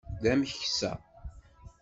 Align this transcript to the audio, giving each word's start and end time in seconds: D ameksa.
D 0.21 0.25
ameksa. 0.33 0.91